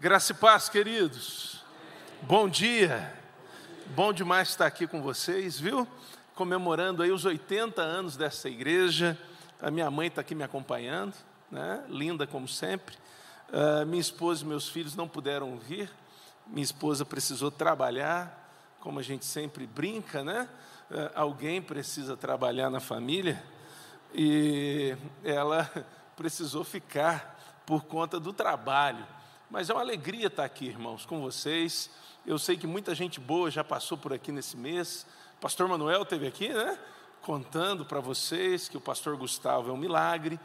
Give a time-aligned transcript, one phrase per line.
[0.00, 1.62] Graça e paz, queridos.
[2.22, 3.12] Bom dia.
[3.88, 5.86] Bom demais estar aqui com vocês, viu?
[6.34, 9.18] Comemorando aí os 80 anos dessa igreja.
[9.60, 11.12] A minha mãe está aqui me acompanhando,
[11.50, 11.84] né?
[11.86, 12.96] Linda como sempre.
[13.50, 15.90] Uh, minha esposa e meus filhos não puderam vir.
[16.46, 20.48] Minha esposa precisou trabalhar, como a gente sempre brinca, né?
[20.90, 23.44] Uh, alguém precisa trabalhar na família
[24.14, 25.70] e ela
[26.16, 29.06] precisou ficar por conta do trabalho.
[29.50, 31.90] Mas é uma alegria estar aqui, irmãos, com vocês.
[32.24, 35.04] Eu sei que muita gente boa já passou por aqui nesse mês.
[35.38, 36.78] O pastor Manuel teve aqui, né?
[37.20, 40.38] Contando para vocês que o pastor Gustavo é um milagre.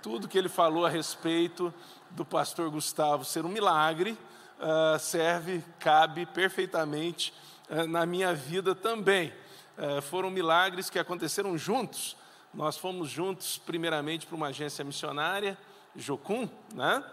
[0.00, 1.74] Tudo que ele falou a respeito
[2.08, 7.34] do pastor Gustavo ser um milagre uh, serve, cabe perfeitamente
[7.68, 9.30] uh, na minha vida também.
[9.76, 12.16] Uh, foram milagres que aconteceram juntos.
[12.54, 15.58] Nós fomos juntos, primeiramente, para uma agência missionária
[15.94, 17.04] Jocum, né?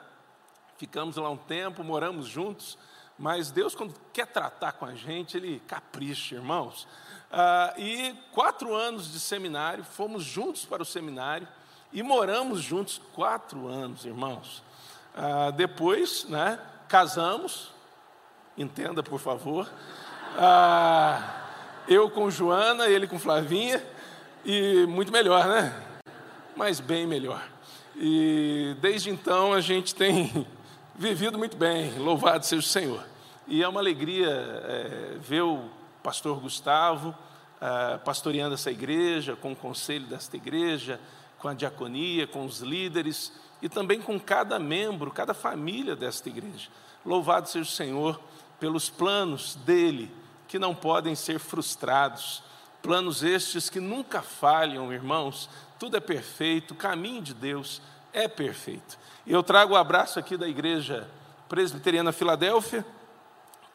[0.77, 2.77] Ficamos lá um tempo, moramos juntos,
[3.17, 6.87] mas Deus, quando quer tratar com a gente, Ele capricha, irmãos.
[7.31, 11.47] Ah, e quatro anos de seminário, fomos juntos para o seminário
[11.93, 14.61] e moramos juntos quatro anos, irmãos.
[15.15, 16.59] Ah, depois, né,
[16.89, 17.71] casamos,
[18.57, 19.69] entenda por favor.
[20.37, 21.41] Ah,
[21.87, 23.81] eu com Joana, ele com Flavinha,
[24.43, 25.73] e muito melhor, né?
[26.55, 27.43] Mas bem melhor.
[27.95, 30.45] E desde então a gente tem
[30.97, 33.03] vivido muito bem, louvado seja o Senhor.
[33.47, 35.69] E é uma alegria é, ver o
[36.01, 37.13] pastor Gustavo
[37.61, 40.99] é, pastoreando essa igreja, com o conselho desta igreja,
[41.37, 46.69] com a diaconia, com os líderes e também com cada membro, cada família desta igreja.
[47.05, 48.19] Louvado seja o Senhor
[48.59, 50.09] pelos planos dele,
[50.47, 52.41] que não podem ser frustrados.
[52.81, 57.81] Planos estes que nunca falham, irmãos, tudo é perfeito, o caminho de Deus
[58.15, 58.97] é perfeito.
[59.27, 61.07] Eu trago o abraço aqui da Igreja
[61.49, 62.85] Presbiteriana Filadélfia,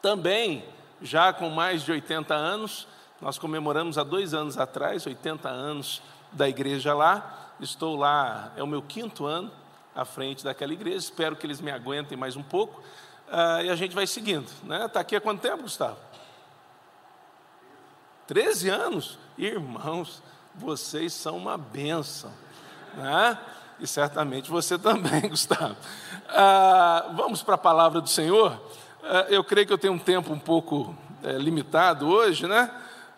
[0.01, 0.65] também
[1.01, 2.87] já com mais de 80 anos,
[3.21, 7.53] nós comemoramos há dois anos atrás, 80 anos da igreja lá.
[7.59, 9.51] Estou lá, é o meu quinto ano
[9.95, 12.81] à frente daquela igreja, espero que eles me aguentem mais um pouco.
[13.27, 14.47] Uh, e a gente vai seguindo.
[14.47, 14.87] Está né?
[14.87, 15.97] Tá aqui há quanto tempo, Gustavo?
[18.27, 19.19] 13 anos?
[19.37, 20.23] Irmãos,
[20.55, 22.31] vocês são uma benção.
[22.95, 23.37] Né?
[23.81, 25.75] E certamente você também, Gustavo.
[26.29, 28.61] Ah, vamos para a palavra do Senhor.
[29.03, 32.69] Ah, eu creio que eu tenho um tempo um pouco é, limitado hoje, né?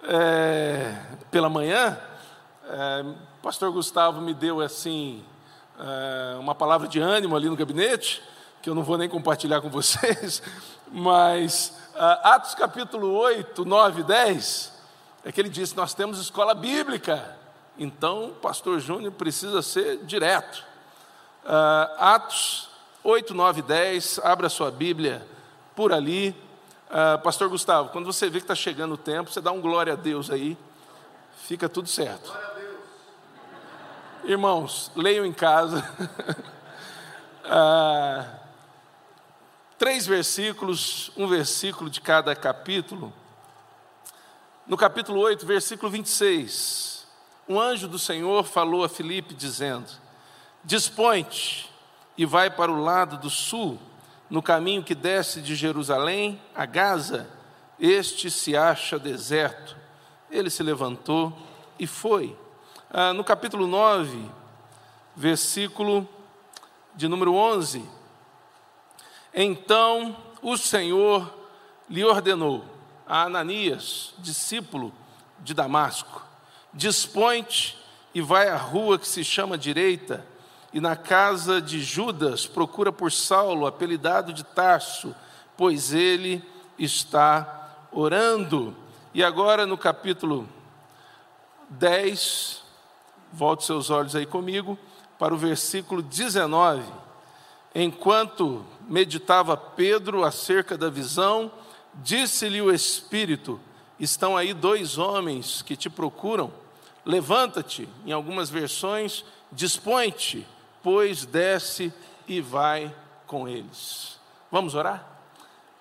[0.03, 0.95] É,
[1.29, 1.99] pela manhã,
[2.69, 3.05] é,
[3.41, 5.23] pastor Gustavo me deu assim
[6.39, 8.21] uma palavra de ânimo ali no gabinete,
[8.61, 10.41] que eu não vou nem compartilhar com vocês,
[10.89, 14.73] mas ah, Atos capítulo 8, 9 e 10,
[15.25, 17.42] é que ele disse: Nós temos escola bíblica.
[17.77, 20.63] Então, o pastor Júnior precisa ser direto.
[21.43, 22.69] Uh, Atos
[23.03, 25.25] 8, 9, 10, abra sua Bíblia
[25.75, 26.29] por ali.
[26.89, 29.93] Uh, pastor Gustavo, quando você vê que está chegando o tempo, você dá um glória
[29.93, 30.55] a Deus aí,
[31.35, 32.31] fica tudo certo.
[34.23, 35.83] Irmãos, leiam em casa.
[37.43, 38.43] uh,
[39.79, 43.11] três versículos, um versículo de cada capítulo.
[44.67, 46.92] No capítulo 8, versículo 26
[47.47, 49.89] um anjo do Senhor falou a Filipe, dizendo:
[50.63, 51.69] Dispõe-te
[52.17, 53.79] e vai para o lado do sul,
[54.29, 57.29] no caminho que desce de Jerusalém a Gaza.
[57.79, 59.75] Este se acha deserto.
[60.31, 61.37] Ele se levantou
[61.77, 62.37] e foi.
[62.89, 64.29] Ah, no capítulo 9,
[65.15, 66.07] versículo
[66.95, 67.83] de número 11.
[69.33, 71.33] Então o Senhor
[71.89, 72.63] lhe ordenou
[73.05, 74.93] a Ananias, discípulo
[75.39, 76.23] de Damasco,
[76.73, 77.77] Dispõe-te
[78.15, 80.25] e vai à rua que se chama direita,
[80.73, 85.15] e na casa de Judas procura por Saulo, apelidado de Tarso,
[85.55, 86.43] pois ele
[86.79, 88.75] está orando.
[89.13, 90.49] E agora no capítulo
[91.69, 92.63] 10,
[93.31, 94.77] volte seus olhos aí comigo,
[95.19, 96.83] para o versículo 19.
[97.75, 101.51] Enquanto meditava Pedro acerca da visão,
[101.93, 103.59] disse-lhe o Espírito:
[103.99, 106.62] Estão aí dois homens que te procuram
[107.05, 110.47] Levanta-te, em algumas versões, dispõe-te,
[110.81, 111.93] pois desce
[112.27, 112.93] e vai
[113.27, 114.19] com eles.
[114.51, 115.05] Vamos orar?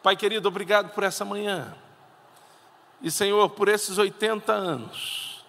[0.03, 1.75] Pai querido, obrigado por essa manhã.
[3.01, 5.45] E Senhor, por esses 80 anos,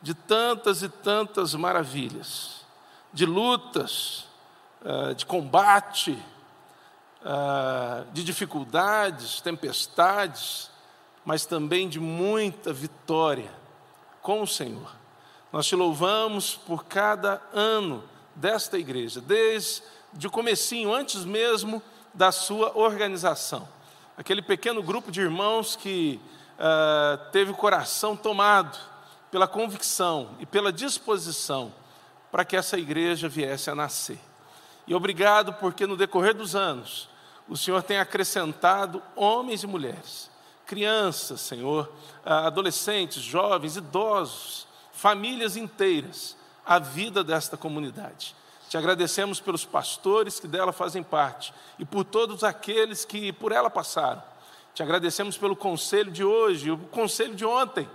[0.00, 2.64] de tantas e tantas maravilhas,
[3.12, 4.26] de lutas,
[4.84, 6.16] ah, de combate,
[7.24, 10.70] ah, de dificuldades, tempestades,
[11.24, 13.52] mas também de muita vitória
[14.22, 14.97] com o Senhor.
[15.52, 18.04] Nós te louvamos por cada ano
[18.34, 19.82] desta igreja, desde
[20.26, 23.66] o comecinho, antes mesmo da sua organização.
[24.16, 26.20] Aquele pequeno grupo de irmãos que
[26.58, 28.78] uh, teve o coração tomado
[29.30, 31.72] pela convicção e pela disposição
[32.30, 34.18] para que essa igreja viesse a nascer.
[34.86, 37.08] E obrigado porque no decorrer dos anos
[37.48, 40.30] o Senhor tem acrescentado homens e mulheres,
[40.66, 41.90] crianças, Senhor,
[42.24, 44.67] ah, adolescentes, jovens, idosos,
[44.98, 46.36] famílias inteiras,
[46.66, 48.34] à vida desta comunidade.
[48.68, 53.70] Te agradecemos pelos pastores que dela fazem parte e por todos aqueles que por ela
[53.70, 54.20] passaram.
[54.74, 57.88] Te agradecemos pelo conselho de hoje, o conselho de ontem.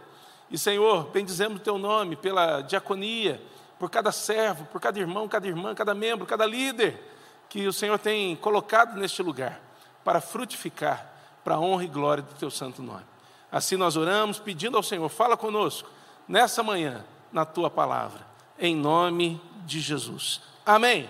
[0.50, 3.42] E, Senhor, bendizemos o teu nome pela diaconia,
[3.78, 7.04] por cada servo, por cada irmão, cada irmã, cada membro, cada líder
[7.50, 9.60] que o Senhor tem colocado neste lugar
[10.06, 11.12] para frutificar
[11.44, 13.04] para a honra e glória do teu santo nome.
[13.52, 15.90] Assim nós oramos, pedindo ao Senhor, fala conosco
[16.28, 18.26] nessa manhã, na tua palavra,
[18.60, 20.42] em nome de Jesus.
[20.66, 21.10] Amém.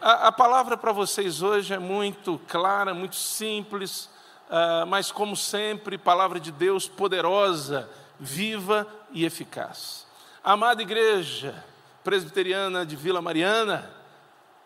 [0.00, 4.10] A, a palavra para vocês hoje é muito clara, muito simples,
[4.48, 7.88] uh, mas como sempre, palavra de Deus poderosa,
[8.18, 10.06] viva e eficaz.
[10.42, 11.64] Amada igreja
[12.02, 13.90] presbiteriana de Vila Mariana,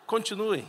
[0.05, 0.67] continuem,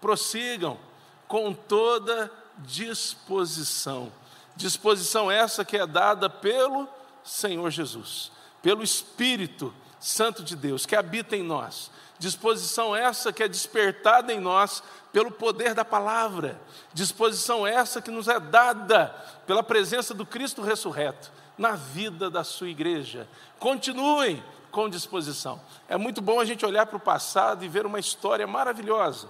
[0.00, 0.78] prossigam
[1.26, 4.12] com toda disposição.
[4.54, 6.88] Disposição essa que é dada pelo
[7.24, 8.30] Senhor Jesus,
[8.62, 14.40] pelo Espírito Santo de Deus que habita em nós Disposição essa que é despertada em
[14.40, 14.82] nós
[15.12, 16.60] pelo poder da palavra.
[16.92, 19.14] Disposição essa que nos é dada
[19.46, 23.28] pela presença do Cristo ressurreto na vida da sua igreja.
[23.58, 25.60] Continuem com disposição.
[25.88, 29.28] É muito bom a gente olhar para o passado e ver uma história maravilhosa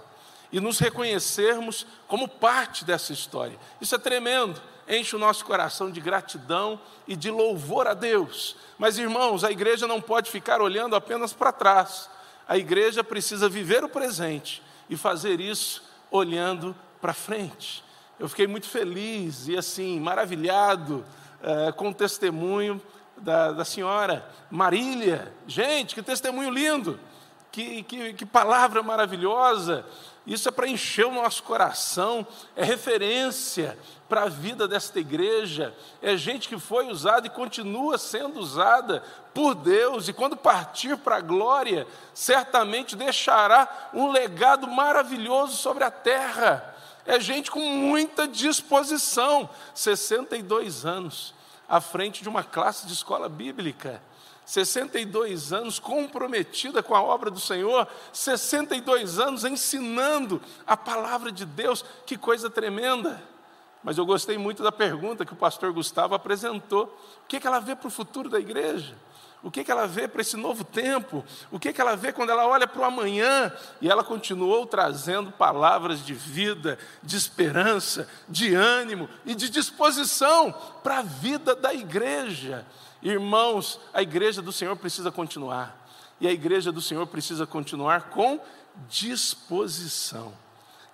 [0.51, 3.59] e nos reconhecermos como parte dessa história.
[3.81, 8.55] Isso é tremendo, enche o nosso coração de gratidão e de louvor a Deus.
[8.77, 12.09] Mas, irmãos, a igreja não pode ficar olhando apenas para trás.
[12.47, 17.83] A igreja precisa viver o presente e fazer isso olhando para frente.
[18.19, 21.03] Eu fiquei muito feliz e assim, maravilhado
[21.41, 22.81] é, com o testemunho
[23.17, 25.33] da, da senhora Marília.
[25.47, 26.99] Gente, que testemunho lindo!
[27.55, 29.85] Que, que, que palavra maravilhosa!
[30.27, 33.79] Isso é para encher o nosso coração, é referência
[34.09, 39.01] para a vida desta igreja, é gente que foi usada e continua sendo usada
[39.33, 45.91] por Deus, e quando partir para a glória, certamente deixará um legado maravilhoso sobre a
[45.91, 46.75] terra.
[47.05, 51.33] É gente com muita disposição, 62 anos,
[51.69, 54.01] à frente de uma classe de escola bíblica.
[54.45, 61.83] 62 anos comprometida com a obra do Senhor, 62 anos ensinando a palavra de Deus,
[62.05, 63.21] que coisa tremenda.
[63.83, 66.85] Mas eu gostei muito da pergunta que o pastor Gustavo apresentou:
[67.23, 68.95] o que, é que ela vê para o futuro da igreja?
[69.45, 71.23] O que, é que ela vê para esse novo tempo?
[71.51, 73.53] O que, é que ela vê quando ela olha para o amanhã?
[73.79, 80.51] E ela continuou trazendo palavras de vida, de esperança, de ânimo e de disposição
[80.81, 82.65] para a vida da igreja.
[83.01, 85.85] Irmãos, a igreja do Senhor precisa continuar.
[86.19, 88.39] E a igreja do Senhor precisa continuar com
[88.87, 90.33] disposição.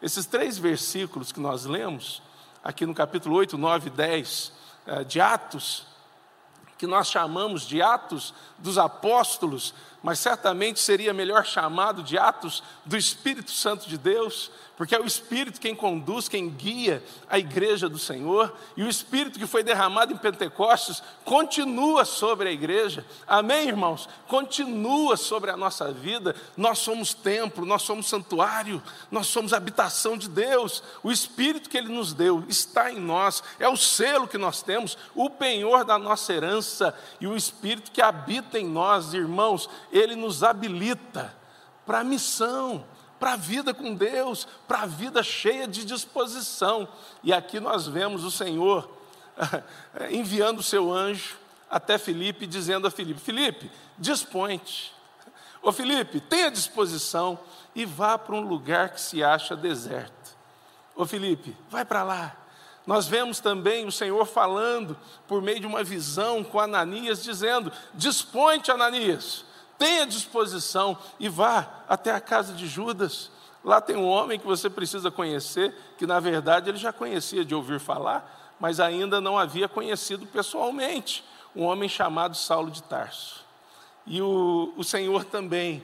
[0.02, 2.22] Esses três versículos que nós lemos,
[2.64, 4.52] aqui no capítulo 8, 9 e 10
[4.88, 5.86] eh, de Atos,
[6.78, 12.98] que nós chamamos de Atos dos Apóstolos, mas certamente seria melhor chamado de Atos do
[12.98, 18.00] Espírito Santo de Deus, porque é o Espírito quem conduz, quem guia a igreja do
[18.00, 24.10] Senhor, e o Espírito que foi derramado em Pentecostes continua sobre a igreja, amém, irmãos?
[24.28, 26.36] Continua sobre a nossa vida.
[26.58, 28.82] Nós somos templo, nós somos santuário,
[29.12, 30.82] nós somos habitação de Deus.
[31.04, 34.98] O Espírito que Ele nos deu está em nós, é o selo que nós temos,
[35.14, 40.44] o penhor da nossa herança, e o Espírito que habita em nós, irmãos, Ele nos
[40.44, 41.36] habilita
[41.86, 42.86] para a missão
[43.22, 46.88] para a vida com Deus, para a vida cheia de disposição.
[47.22, 48.90] E aqui nós vemos o Senhor
[50.10, 51.38] enviando o seu anjo
[51.70, 54.92] até Filipe, dizendo a Filipe: Filipe, dispõe-te.
[55.62, 57.38] Ô Filipe, tenha disposição
[57.76, 60.36] e vá para um lugar que se acha deserto.
[60.96, 62.36] Ô Filipe, vai para lá.
[62.88, 68.72] Nós vemos também o Senhor falando por meio de uma visão com Ananias, dizendo: Dispõe-te,
[68.72, 69.46] Ananias,
[69.82, 73.32] tenha disposição e vá até a casa de Judas.
[73.64, 77.56] Lá tem um homem que você precisa conhecer, que na verdade ele já conhecia de
[77.56, 81.24] ouvir falar, mas ainda não havia conhecido pessoalmente.
[81.56, 83.44] Um homem chamado Saulo de Tarso.
[84.06, 85.84] E o, o Senhor também,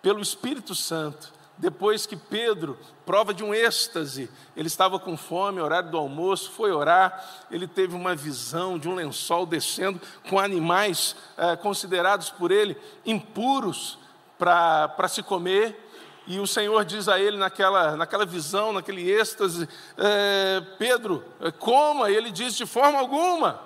[0.00, 5.90] pelo Espírito Santo, depois que Pedro, prova de um êxtase, ele estava com fome, horário
[5.90, 11.56] do almoço, foi orar, ele teve uma visão de um lençol descendo com animais eh,
[11.56, 13.98] considerados por ele impuros
[14.38, 15.86] para se comer,
[16.26, 22.10] e o Senhor diz a ele naquela, naquela visão, naquele êxtase: é, Pedro, é, coma.
[22.10, 23.60] E ele diz: de forma alguma.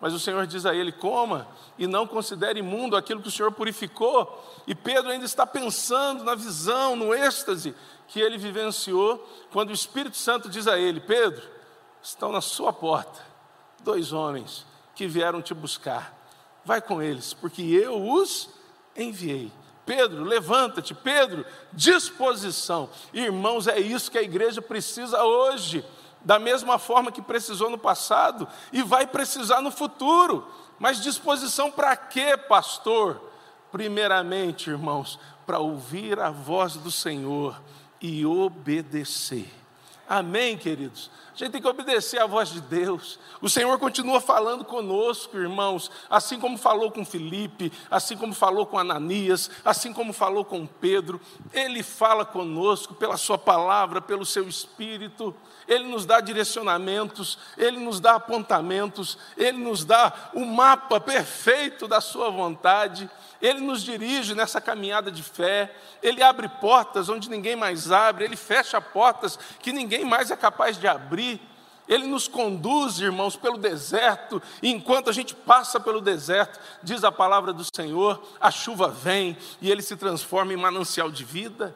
[0.00, 1.46] Mas o Senhor diz a ele: coma
[1.78, 4.42] e não considere imundo aquilo que o Senhor purificou.
[4.66, 7.74] E Pedro ainda está pensando na visão, no êxtase
[8.08, 11.42] que ele vivenciou, quando o Espírito Santo diz a ele: Pedro,
[12.02, 13.20] estão na sua porta
[13.82, 16.16] dois homens que vieram te buscar.
[16.64, 18.50] Vai com eles, porque eu os
[18.96, 19.50] enviei.
[19.86, 22.88] Pedro, levanta-te, Pedro, disposição.
[23.12, 25.84] Irmãos, é isso que a igreja precisa hoje
[26.24, 30.46] da mesma forma que precisou no passado e vai precisar no futuro.
[30.78, 33.20] Mas disposição para quê, pastor?
[33.70, 37.60] Primeiramente, irmãos, para ouvir a voz do Senhor
[38.00, 39.52] e obedecer.
[40.08, 41.10] Amém, queridos?
[41.32, 43.18] A gente tem que obedecer à voz de Deus.
[43.40, 48.78] O Senhor continua falando conosco, irmãos, assim como falou com Felipe, assim como falou com
[48.78, 51.20] Ananias, assim como falou com Pedro.
[51.52, 55.34] Ele fala conosco pela Sua palavra, pelo Seu Espírito.
[55.68, 62.00] Ele nos dá direcionamentos, Ele nos dá apontamentos, Ele nos dá o mapa perfeito da
[62.00, 63.08] Sua vontade,
[63.40, 65.72] Ele nos dirige nessa caminhada de fé,
[66.02, 70.76] Ele abre portas onde ninguém mais abre, Ele fecha portas que ninguém mais é capaz
[70.76, 71.29] de abrir.
[71.90, 77.10] Ele nos conduz, irmãos, pelo deserto, e enquanto a gente passa pelo deserto, diz a
[77.10, 81.74] palavra do Senhor, a chuva vem e ele se transforma em manancial de vida.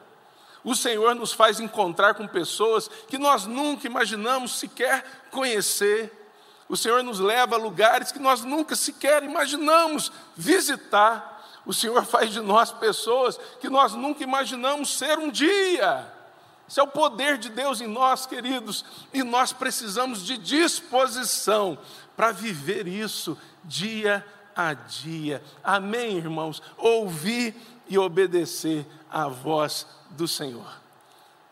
[0.63, 6.09] O Senhor nos faz encontrar com pessoas que nós nunca imaginamos sequer conhecer.
[6.69, 11.43] O Senhor nos leva a lugares que nós nunca sequer imaginamos visitar.
[11.65, 16.14] O Senhor faz de nós pessoas que nós nunca imaginamos ser um dia.
[16.67, 21.77] Isso é o poder de Deus em nós, queridos, e nós precisamos de disposição
[22.15, 25.43] para viver isso dia a dia.
[25.63, 26.61] Amém, irmãos?
[26.77, 27.55] Ouvir
[27.87, 30.81] e obedecer à voz do Senhor.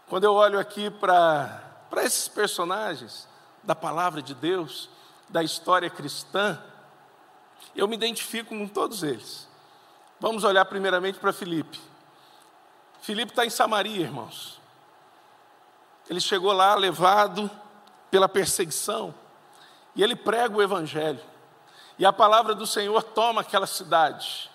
[0.07, 1.61] Quando eu olho aqui para
[1.97, 3.27] esses personagens
[3.63, 4.89] da palavra de Deus,
[5.29, 6.61] da história cristã,
[7.75, 9.47] eu me identifico com todos eles.
[10.19, 11.79] Vamos olhar primeiramente para Filipe.
[13.01, 14.62] Filipe está em Samaria, irmãos.
[16.09, 17.49] Ele chegou lá levado
[18.11, 19.13] pela perseguição
[19.95, 21.19] e ele prega o Evangelho.
[21.97, 24.49] E a palavra do Senhor toma aquela cidade.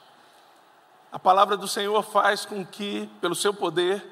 [1.10, 4.04] A palavra do Senhor faz com que, pelo seu poder,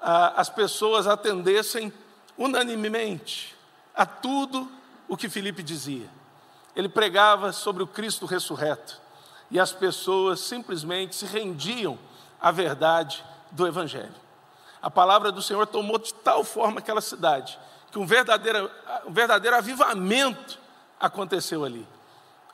[0.00, 1.92] as pessoas atendessem
[2.36, 3.54] unanimemente
[3.94, 4.70] a tudo
[5.06, 6.08] o que Filipe dizia.
[6.74, 9.00] Ele pregava sobre o Cristo ressurreto
[9.50, 11.98] e as pessoas simplesmente se rendiam
[12.40, 14.21] à verdade do Evangelho.
[14.82, 17.58] A palavra do Senhor tomou de tal forma aquela cidade
[17.92, 18.70] que um verdadeiro,
[19.06, 20.58] um verdadeiro avivamento
[20.98, 21.86] aconteceu ali.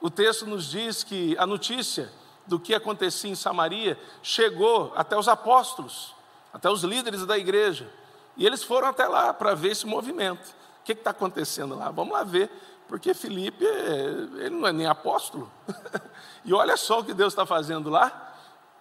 [0.00, 2.11] O texto nos diz que a notícia
[2.44, 6.12] do que acontecia em Samaria chegou até os apóstolos,
[6.52, 7.88] até os líderes da igreja.
[8.37, 10.49] E eles foram até lá para ver esse movimento.
[10.80, 11.90] O que está acontecendo lá?
[11.90, 12.50] Vamos lá ver,
[12.88, 15.50] porque Felipe, ele não é nem apóstolo.
[16.44, 18.35] e olha só o que Deus está fazendo lá,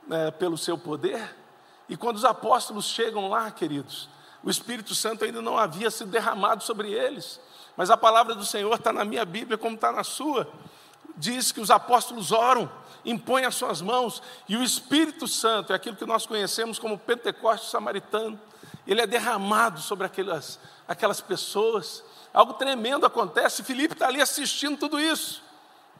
[0.08, 1.36] né, pelo seu poder.
[1.89, 4.10] E quando os apóstolos chegam lá, queridos,
[4.44, 7.39] o Espírito Santo ainda não havia sido derramado sobre eles.
[7.75, 10.50] Mas a palavra do Senhor está na minha Bíblia, como está na sua.
[11.15, 12.70] Diz que os apóstolos oram
[13.06, 17.70] impõe as suas mãos, e o Espírito Santo, é aquilo que nós conhecemos como Pentecoste
[17.70, 18.38] samaritano,
[18.86, 22.03] ele é derramado sobre aquelas, aquelas pessoas.
[22.34, 23.63] Algo tremendo acontece.
[23.63, 25.41] Filipe está ali assistindo tudo isso,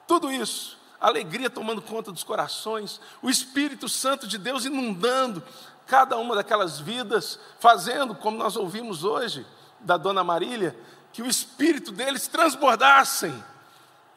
[0.08, 0.77] tudo isso.
[1.00, 5.44] alegria tomando conta dos corações, o Espírito Santo de Deus inundando
[5.88, 9.46] cada uma daquelas vidas, fazendo, como nós ouvimos hoje
[9.79, 10.77] da dona Marília,
[11.13, 13.44] que o Espírito deles transbordassem.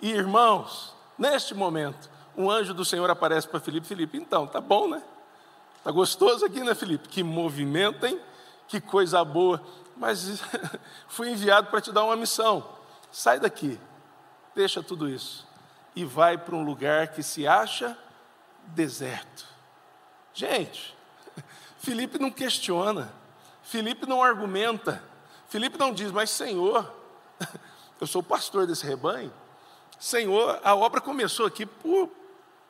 [0.00, 4.88] E irmãos, neste momento, um anjo do Senhor aparece para Felipe, Felipe, então, tá bom,
[4.88, 5.02] né?
[5.82, 7.08] Tá gostoso aqui, né, Felipe?
[7.08, 8.20] Que movimento, hein?
[8.68, 9.62] Que coisa boa.
[9.96, 10.42] Mas
[11.08, 12.66] fui enviado para te dar uma missão.
[13.10, 13.78] Sai daqui,
[14.54, 15.48] deixa tudo isso
[15.94, 17.96] e vai para um lugar que se acha
[18.68, 19.46] deserto.
[20.32, 20.96] Gente,
[21.80, 23.12] Felipe não questiona,
[23.62, 25.02] Felipe não argumenta,
[25.48, 26.92] Felipe não diz, mas Senhor,
[27.98, 29.32] eu sou pastor desse rebanho,
[29.98, 32.10] Senhor, a obra começou aqui por,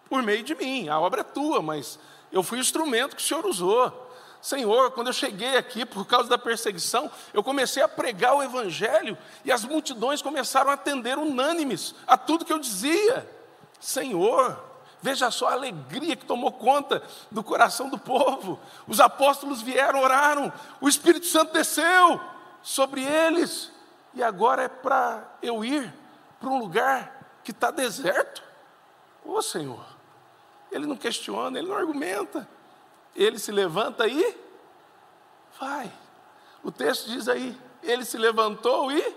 [0.08, 0.88] por meio de mim.
[0.88, 1.98] A obra é tua, mas
[2.32, 4.10] eu fui o instrumento que o Senhor usou.
[4.42, 9.16] Senhor, quando eu cheguei aqui por causa da perseguição, eu comecei a pregar o Evangelho
[9.44, 13.28] e as multidões começaram a atender unânimes a tudo que eu dizia.
[13.78, 14.69] Senhor,
[15.02, 18.58] veja só a alegria que tomou conta do coração do povo.
[18.86, 22.20] Os apóstolos vieram, oraram, o Espírito Santo desceu
[22.62, 23.72] sobre eles,
[24.14, 25.92] e agora é para eu ir
[26.38, 28.42] para um lugar que está deserto.
[29.24, 29.84] Ô Senhor,
[30.70, 32.48] ele não questiona, ele não argumenta.
[33.14, 34.36] Ele se levanta e
[35.58, 35.90] vai.
[36.62, 39.16] O texto diz aí: ele se levantou e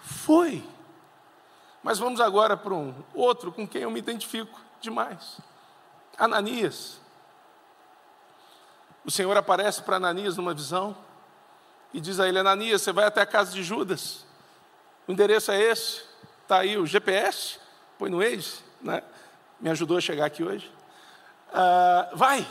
[0.00, 0.66] foi.
[1.82, 5.38] Mas vamos agora para um outro com quem eu me identifico demais.
[6.18, 7.00] Ananias.
[9.04, 10.96] O Senhor aparece para Ananias numa visão
[11.92, 14.24] e diz a ele: Ananias, você vai até a casa de Judas.
[15.08, 16.02] O endereço é esse.
[16.42, 17.58] Está aí o GPS.
[17.98, 19.02] Põe no Waze, né?
[19.60, 20.70] Me ajudou a chegar aqui hoje.
[21.52, 22.46] Ah, vai,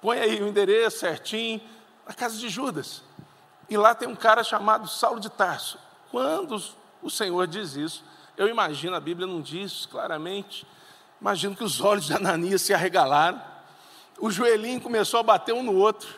[0.00, 1.60] põe aí o endereço certinho,
[2.06, 3.02] na casa de Judas.
[3.68, 5.78] E lá tem um cara chamado Saulo de Tarso.
[6.10, 6.62] Quando
[7.02, 8.04] o Senhor diz isso,
[8.36, 10.66] eu imagino, a Bíblia não diz claramente,
[11.20, 13.42] imagino que os olhos de Ananias se arregalaram,
[14.18, 16.14] o joelhinho começou a bater um no outro.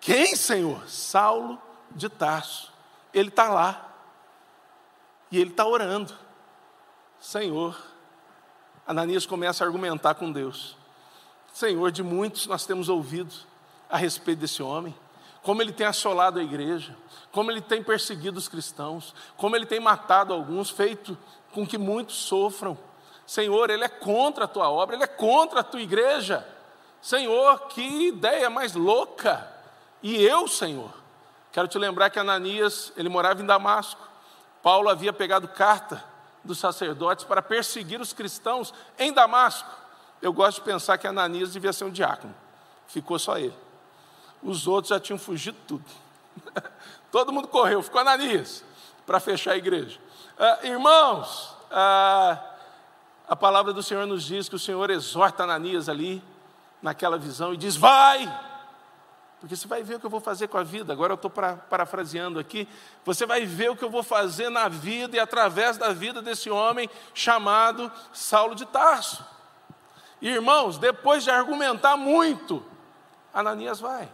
[0.00, 0.88] Quem, Senhor?
[0.88, 2.72] Saulo de Tarso.
[3.12, 3.88] Ele está lá.
[5.30, 6.12] E ele está orando.
[7.20, 7.80] Senhor.
[8.86, 10.76] Ananias começa a argumentar com Deus.
[11.52, 13.32] Senhor, de muitos nós temos ouvido
[13.88, 14.94] a respeito desse homem,
[15.42, 16.96] como ele tem assolado a igreja,
[17.30, 21.16] como ele tem perseguido os cristãos, como ele tem matado alguns, feito
[21.52, 22.78] com que muitos sofram.
[23.26, 26.46] Senhor, ele é contra a tua obra, ele é contra a tua igreja.
[27.00, 29.50] Senhor, que ideia mais louca!
[30.02, 30.92] E eu, Senhor,
[31.52, 34.00] quero te lembrar que Ananias, ele morava em Damasco.
[34.62, 36.04] Paulo havia pegado carta
[36.44, 39.70] dos sacerdotes para perseguir os cristãos em Damasco.
[40.20, 42.34] Eu gosto de pensar que Ananias devia ser um diácono.
[42.86, 43.56] Ficou só ele.
[44.42, 45.84] Os outros já tinham fugido tudo.
[47.10, 48.64] Todo mundo correu, ficou Ananias
[49.06, 49.98] para fechar a igreja.
[50.38, 52.51] Uh, irmãos, uh,
[53.32, 56.22] a palavra do Senhor nos diz que o Senhor exorta Ananias ali,
[56.82, 58.30] naquela visão, e diz: Vai,
[59.40, 60.92] porque você vai ver o que eu vou fazer com a vida.
[60.92, 62.68] Agora eu estou parafraseando aqui.
[63.06, 66.50] Você vai ver o que eu vou fazer na vida e através da vida desse
[66.50, 69.24] homem chamado Saulo de Tarso.
[70.20, 72.62] Irmãos, depois de argumentar muito,
[73.32, 74.12] Ananias vai.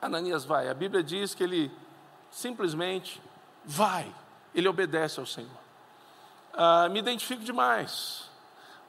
[0.00, 0.68] Ananias vai.
[0.68, 1.72] A Bíblia diz que ele
[2.30, 3.20] simplesmente
[3.64, 4.06] vai.
[4.54, 5.67] Ele obedece ao Senhor.
[6.52, 8.30] Ah, me identifico demais,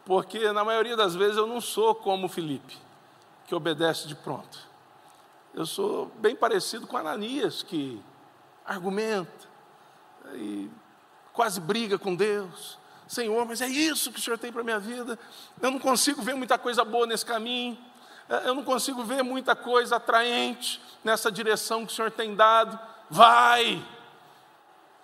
[0.05, 2.77] porque na maioria das vezes eu não sou como Felipe,
[3.47, 4.67] que obedece de pronto.
[5.53, 8.01] Eu sou bem parecido com Ananias, que
[8.65, 9.47] argumenta
[10.33, 10.69] e
[11.33, 14.79] quase briga com Deus, Senhor, mas é isso que o Senhor tem para a minha
[14.79, 15.17] vida.
[15.59, 17.75] Eu não consigo ver muita coisa boa nesse caminho.
[18.29, 22.79] É, eu não consigo ver muita coisa atraente nessa direção que o Senhor tem dado.
[23.09, 23.83] Vai!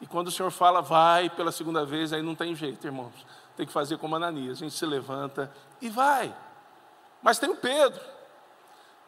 [0.01, 3.13] E quando o Senhor fala vai pela segunda vez, aí não tem jeito, irmãos.
[3.55, 6.35] Tem que fazer como Ananias, a gente se levanta e vai.
[7.21, 8.01] Mas tem o Pedro.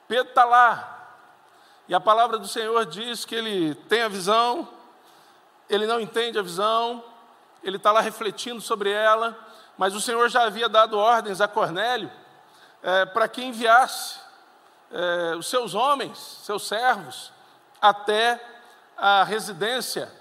[0.07, 0.93] Pedro está lá.
[1.87, 4.67] E a palavra do Senhor diz que ele tem a visão,
[5.69, 7.03] ele não entende a visão,
[7.63, 9.37] ele está lá refletindo sobre ela,
[9.77, 12.11] mas o Senhor já havia dado ordens a Cornélio
[12.81, 14.19] é, para que enviasse
[14.91, 17.31] é, os seus homens, seus servos,
[17.81, 18.41] até
[18.97, 20.11] a residência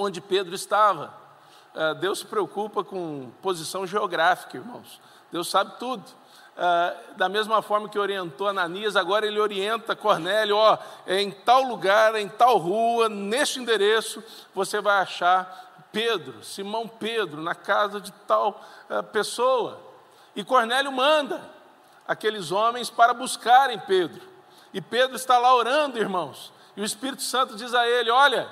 [0.00, 1.12] onde Pedro estava.
[1.74, 5.00] É, Deus se preocupa com posição geográfica, irmãos.
[5.30, 6.04] Deus sabe tudo.
[6.56, 12.14] É, da mesma forma que orientou Ananias, agora ele orienta Cornélio, ó, em tal lugar,
[12.16, 14.22] em tal rua, neste endereço,
[14.54, 19.80] você vai achar Pedro, Simão Pedro, na casa de tal uh, pessoa.
[20.34, 21.40] E Cornélio manda
[22.06, 24.20] aqueles homens para buscarem Pedro.
[24.72, 26.52] E Pedro está lá orando, irmãos.
[26.76, 28.48] E o Espírito Santo diz a ele: Olha,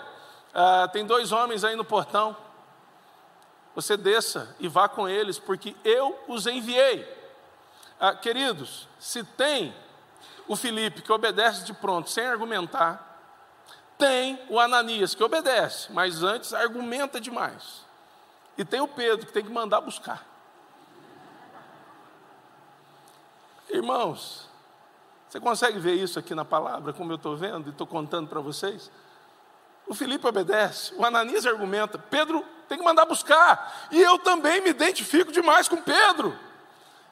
[0.59, 2.37] uh, tem dois homens aí no portão.
[3.75, 7.03] Você desça e vá com eles, porque eu os enviei.
[8.01, 9.75] Uh, queridos, se tem
[10.49, 13.05] o Felipe que obedece de pronto, sem argumentar,
[13.97, 17.85] tem o Ananias, que obedece, mas antes argumenta demais.
[18.57, 20.27] E tem o Pedro, que tem que mandar buscar.
[23.69, 24.49] Irmãos,
[25.29, 28.41] você consegue ver isso aqui na palavra, como eu estou vendo e estou contando para
[28.41, 28.91] vocês?
[29.89, 33.89] O Felipe obedece, o Ananias argumenta, Pedro tem que mandar buscar.
[33.91, 36.39] E eu também me identifico demais com Pedro.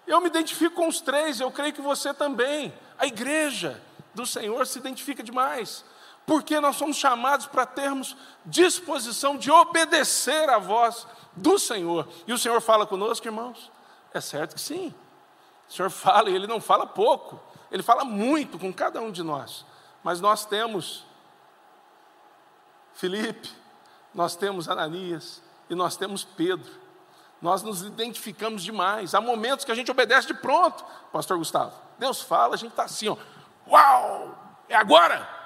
[0.07, 2.73] Eu me identifico com os três, eu creio que você também.
[2.99, 3.83] A igreja
[4.15, 5.85] do Senhor se identifica demais
[6.27, 12.09] porque nós somos chamados para termos disposição de obedecer à voz do Senhor.
[12.27, 13.71] E o Senhor fala conosco, irmãos?
[14.12, 14.93] É certo que sim.
[15.69, 19.23] O Senhor fala e Ele não fala pouco, Ele fala muito com cada um de
[19.23, 19.65] nós.
[20.03, 21.05] Mas nós temos
[22.96, 23.50] Felipe,
[24.12, 26.70] nós temos Ananias e nós temos Pedro.
[27.40, 29.14] Nós nos identificamos demais.
[29.14, 31.74] Há momentos que a gente obedece de pronto, Pastor Gustavo.
[31.98, 33.16] Deus fala, a gente está assim, ó.
[33.68, 34.37] Uau!
[34.68, 35.37] É agora!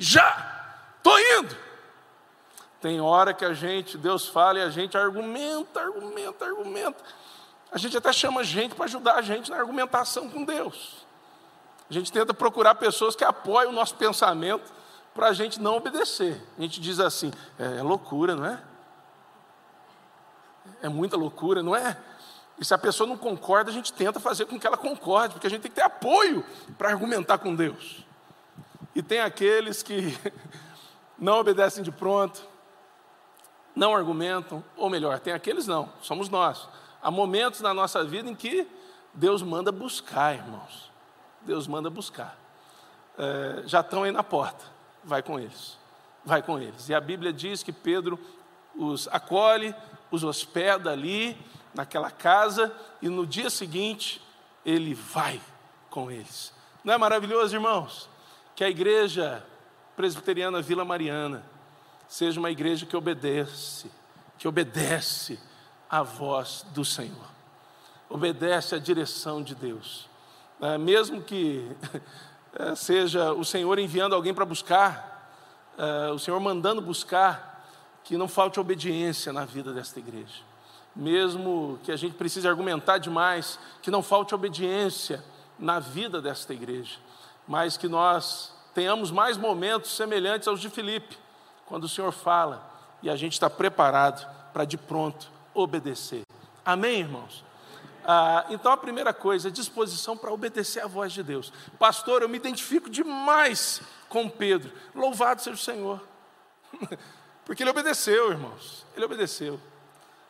[0.00, 0.64] já,
[0.96, 1.54] estou indo.
[2.80, 7.04] Tem hora que a gente, Deus fala e a gente argumenta, argumenta, argumenta.
[7.70, 11.06] A gente até chama gente para ajudar a gente na argumentação com Deus.
[11.88, 14.72] A gente tenta procurar pessoas que apoiem o nosso pensamento
[15.14, 16.42] para a gente não obedecer.
[16.58, 18.62] A gente diz assim: é, é loucura, não é?
[20.82, 21.96] É muita loucura, não é?
[22.58, 25.46] E se a pessoa não concorda, a gente tenta fazer com que ela concorde, porque
[25.46, 26.44] a gente tem que ter apoio
[26.76, 28.04] para argumentar com Deus.
[28.94, 30.18] E tem aqueles que
[31.18, 32.46] não obedecem de pronto,
[33.74, 36.68] não argumentam, ou melhor, tem aqueles não, somos nós.
[37.02, 38.68] Há momentos na nossa vida em que
[39.14, 40.90] Deus manda buscar, irmãos.
[41.42, 42.38] Deus manda buscar.
[43.16, 44.64] É, já estão aí na porta,
[45.04, 45.78] vai com eles,
[46.24, 46.88] vai com eles.
[46.88, 48.18] E a Bíblia diz que Pedro
[48.74, 49.74] os acolhe,
[50.10, 51.36] os hospeda ali,
[51.74, 54.22] naquela casa, e no dia seguinte
[54.64, 55.40] ele vai
[55.88, 56.52] com eles.
[56.84, 58.08] Não é maravilhoso, irmãos?
[58.54, 59.44] Que a igreja
[59.96, 61.44] presbiteriana Vila Mariana
[62.08, 63.90] seja uma igreja que obedece,
[64.38, 65.38] que obedece
[65.88, 67.28] à voz do Senhor,
[68.08, 70.08] obedece à direção de Deus.
[70.60, 71.70] É, mesmo que
[72.76, 75.32] seja o Senhor enviando alguém para buscar,
[75.78, 77.64] é, o Senhor mandando buscar,
[78.04, 80.50] que não falte obediência na vida desta igreja
[80.94, 85.22] mesmo que a gente precise argumentar demais, que não falte obediência
[85.58, 86.98] na vida desta igreja,
[87.46, 91.18] mas que nós tenhamos mais momentos semelhantes aos de Filipe,
[91.66, 92.68] quando o Senhor fala
[93.02, 96.22] e a gente está preparado para de pronto obedecer.
[96.64, 97.44] Amém, irmãos?
[98.04, 101.52] Ah, então a primeira coisa disposição para obedecer à voz de Deus.
[101.78, 104.72] Pastor, eu me identifico demais com Pedro.
[104.94, 106.00] Louvado seja o Senhor.
[107.44, 108.86] Porque ele obedeceu, irmãos.
[108.94, 109.60] Ele obedeceu.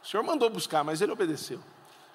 [0.03, 1.61] O Senhor mandou buscar, mas ele obedeceu.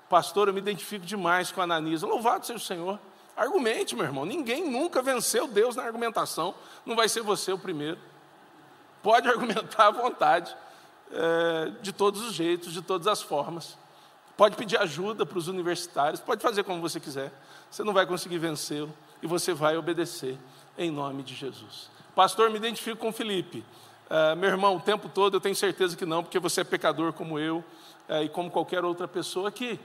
[0.09, 2.01] Pastor, eu me identifico demais com Ananias.
[2.01, 2.99] Louvado seja o Senhor.
[3.35, 4.25] Argumente, meu irmão.
[4.25, 6.55] Ninguém nunca venceu Deus na argumentação.
[6.85, 7.99] Não vai ser você o primeiro.
[9.03, 10.55] Pode argumentar à vontade,
[11.11, 13.77] é, de todos os jeitos, de todas as formas.
[14.37, 16.19] Pode pedir ajuda para os universitários.
[16.19, 17.31] Pode fazer como você quiser.
[17.69, 18.93] Você não vai conseguir vencê-lo.
[19.21, 20.37] E você vai obedecer
[20.77, 21.89] em nome de Jesus.
[22.13, 23.63] Pastor, me identifico com Felipe.
[24.09, 27.11] Uh, meu irmão, o tempo todo eu tenho certeza que não, porque você é pecador
[27.11, 27.63] como eu
[28.09, 29.79] uh, e como qualquer outra pessoa aqui.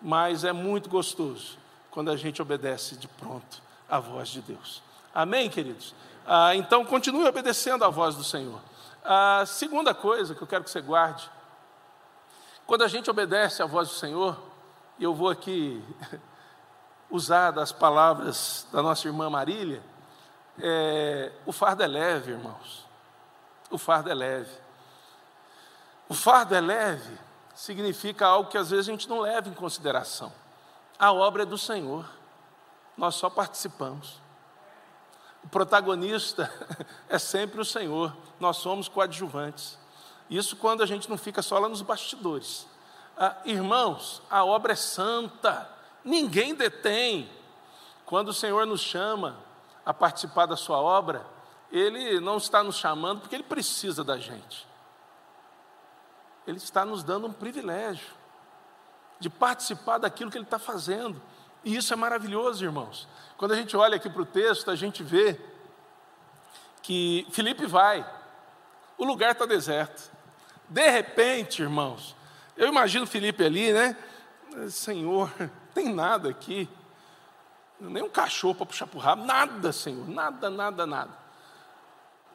[0.00, 1.58] Mas é muito gostoso
[1.90, 4.82] quando a gente obedece de pronto à voz de Deus.
[5.14, 5.90] Amém, queridos?
[6.26, 8.60] Uh, então, continue obedecendo à voz do Senhor.
[9.04, 11.28] A segunda coisa que eu quero que você guarde:
[12.66, 14.38] quando a gente obedece à voz do Senhor,
[14.98, 15.82] e eu vou aqui
[17.10, 19.82] usar das palavras da nossa irmã Marília,
[20.58, 22.86] é, o fardo é leve, irmãos
[23.70, 24.50] o fardo é leve.
[26.08, 27.18] O fardo é leve
[27.54, 30.32] significa algo que às vezes a gente não leva em consideração.
[30.98, 32.08] A obra é do Senhor,
[32.96, 34.20] nós só participamos.
[35.42, 36.50] O protagonista
[37.08, 39.78] é sempre o Senhor, nós somos coadjuvantes.
[40.28, 42.66] Isso quando a gente não fica só lá nos bastidores.
[43.16, 45.70] Ah, irmãos, a obra é santa,
[46.04, 47.30] ninguém detém.
[48.04, 49.36] Quando o Senhor nos chama
[49.84, 51.26] a participar da Sua obra,
[51.70, 54.66] ele não está nos chamando porque Ele precisa da gente.
[56.46, 58.06] Ele está nos dando um privilégio
[59.18, 61.20] de participar daquilo que Ele está fazendo.
[61.64, 63.08] E isso é maravilhoso, irmãos.
[63.36, 65.40] Quando a gente olha aqui para o texto, a gente vê
[66.82, 68.08] que Felipe vai,
[68.96, 70.15] o lugar está deserto.
[70.68, 72.16] De repente, irmãos,
[72.56, 73.96] eu imagino Felipe ali, né?
[74.70, 75.32] Senhor,
[75.74, 76.68] tem nada aqui,
[77.78, 81.26] nem um cachorro para puxar para o rabo, nada, Senhor, nada, nada, nada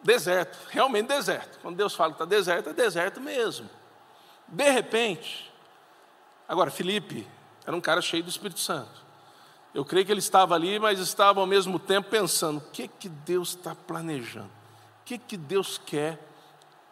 [0.04, 1.60] deserto, realmente deserto.
[1.62, 3.70] Quando Deus fala que está deserto, é deserto mesmo.
[4.48, 5.52] De repente,
[6.48, 7.28] agora, Felipe
[7.66, 9.02] era um cara cheio do Espírito Santo.
[9.74, 13.08] Eu creio que ele estava ali, mas estava ao mesmo tempo pensando: o que que
[13.08, 14.52] Deus está planejando?
[15.02, 16.20] O que que Deus quer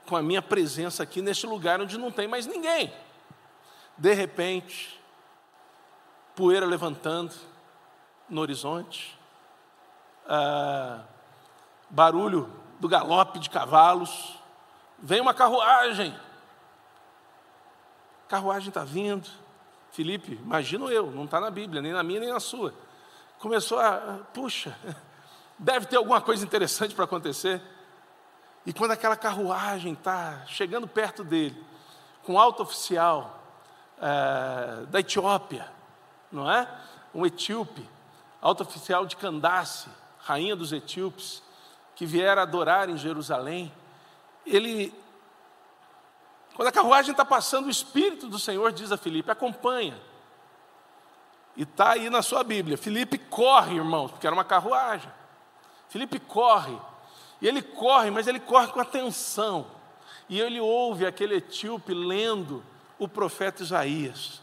[0.09, 2.91] com a minha presença aqui neste lugar onde não tem mais ninguém?
[3.95, 4.99] De repente,
[6.35, 7.35] poeira levantando
[8.27, 9.17] no horizonte,
[10.27, 11.01] ah,
[11.91, 14.35] barulho do galope de cavalos,
[14.97, 16.17] vem uma carruagem.
[18.27, 19.29] carruagem está vindo.
[19.91, 22.73] Felipe, imagino eu, não está na Bíblia, nem na minha, nem na sua.
[23.37, 24.75] Começou a, puxa,
[25.57, 27.61] deve ter alguma coisa interessante para acontecer.
[28.69, 31.59] E quando aquela carruagem está chegando perto dele,
[32.21, 33.41] com um alto oficial
[33.99, 35.67] é, da Etiópia,
[36.31, 36.69] não é?
[37.11, 37.89] Um etíope,
[38.39, 41.41] alto oficial de Candace, rainha dos etíopes,
[41.95, 43.73] que viera adorar em Jerusalém,
[44.45, 44.93] ele,
[46.53, 49.99] quando a carruagem está passando, o Espírito do Senhor diz a Filipe: acompanha.
[51.57, 52.77] E está aí na sua Bíblia.
[52.77, 55.11] Filipe corre, irmãos, porque era uma carruagem.
[55.87, 56.79] Filipe corre.
[57.41, 59.67] E ele corre, mas ele corre com atenção.
[60.27, 62.63] E ele ouve aquele etíope lendo
[62.97, 64.41] o profeta Isaías.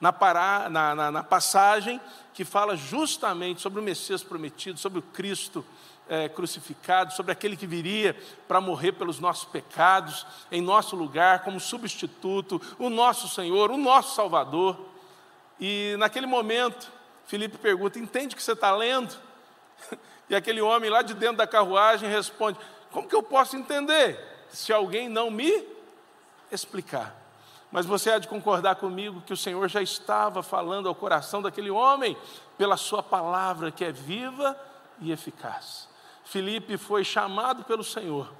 [0.00, 2.00] na, pará, na, na, na passagem
[2.32, 5.64] que fala justamente sobre o Messias prometido, sobre o Cristo
[6.08, 11.58] é, crucificado, sobre aquele que viria para morrer pelos nossos pecados, em nosso lugar, como
[11.58, 14.78] substituto, o nosso Senhor, o nosso Salvador.
[15.58, 16.92] E naquele momento,
[17.26, 19.16] Felipe pergunta: entende o que você está lendo?
[20.28, 22.58] E aquele homem lá de dentro da carruagem responde:
[22.90, 24.18] como que eu posso entender
[24.50, 25.64] se alguém não me
[26.50, 27.14] explicar?
[27.70, 31.70] Mas você há de concordar comigo que o Senhor já estava falando ao coração daquele
[31.70, 32.16] homem
[32.56, 34.58] pela sua palavra que é viva
[35.00, 35.88] e eficaz.
[36.24, 38.32] Filipe foi chamado pelo Senhor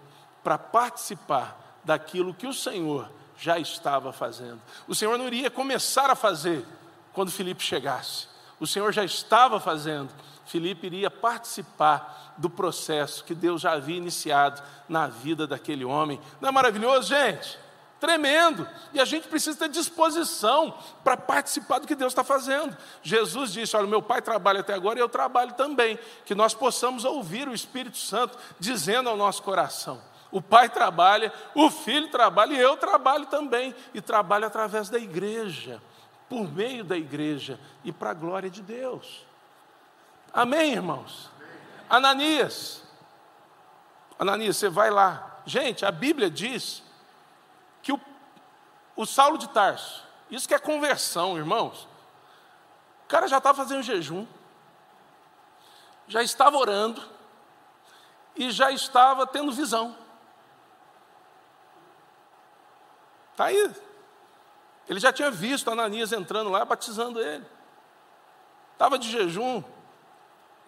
[0.43, 4.61] para participar daquilo que o Senhor já estava fazendo.
[4.89, 6.65] O Senhor não iria começar a fazer
[7.13, 8.29] quando Filipe chegasse.
[8.59, 10.09] O Senhor já estava fazendo.
[10.47, 16.21] Filipe iria participar do processo que Deus já havia iniciado na vida daquele homem.
[16.41, 17.59] Não é maravilhoso, gente?
[17.99, 18.69] Tremendo.
[18.93, 22.77] E a gente precisa ter disposição para participar do que Deus está fazendo.
[23.03, 25.99] Jesus disse: Olha, meu pai trabalha até agora e eu trabalho também.
[26.25, 30.01] Que nós possamos ouvir o Espírito Santo dizendo ao nosso coração.
[30.31, 33.75] O pai trabalha, o filho trabalha e eu trabalho também.
[33.95, 35.83] E trabalho através da igreja,
[36.29, 39.25] por meio da igreja e para a glória de Deus.
[40.37, 41.31] Amém, irmãos?
[41.89, 42.83] Ananias.
[44.19, 45.41] Ananias, você vai lá.
[45.47, 46.83] Gente, a Bíblia diz
[47.83, 47.99] que o,
[48.95, 51.89] o Saulo de Tarso, isso que é conversão, irmãos.
[53.05, 54.27] O cara já estava fazendo jejum,
[56.07, 57.03] já estava orando
[58.37, 59.97] e já estava tendo visão.
[63.33, 63.75] Está aí.
[64.87, 67.47] Ele já tinha visto Ananias entrando lá, batizando ele.
[68.75, 69.65] Estava de jejum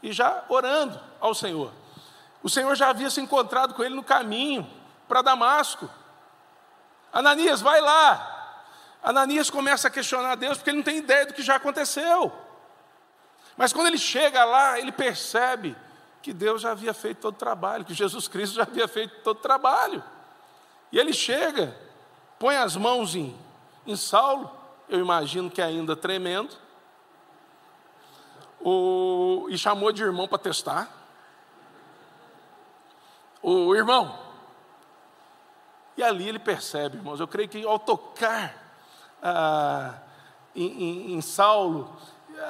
[0.02, 1.72] e já orando ao Senhor.
[2.42, 4.68] O Senhor já havia se encontrado com ele no caminho
[5.08, 5.88] para Damasco.
[7.12, 8.34] Ananias, vai lá.
[9.02, 12.32] Ananias começa a questionar Deus porque ele não tem ideia do que já aconteceu.
[13.56, 15.76] Mas quando ele chega lá, ele percebe
[16.22, 19.38] que Deus já havia feito todo o trabalho, que Jesus Cristo já havia feito todo
[19.38, 20.02] o trabalho.
[20.92, 21.76] E ele chega,
[22.38, 23.36] põe as mãos em,
[23.86, 24.50] em Saulo,
[24.88, 26.56] eu imagino que ainda tremendo,
[28.60, 30.88] o, e chamou de irmão para testar.
[33.42, 34.18] O irmão,
[35.96, 38.54] e ali ele percebe, irmãos, eu creio que ao tocar
[39.22, 39.94] ah,
[40.54, 41.96] em, em, em, Saulo,